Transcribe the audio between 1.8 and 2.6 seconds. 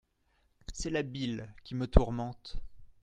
tourmente.